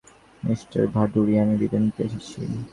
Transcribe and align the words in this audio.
Mister 0.43 0.81
Bhaduri, 0.95 1.33
আমি 1.43 1.55
বিদায় 1.61 1.81
নিতে 1.83 2.01
এসেছি। 2.07 2.39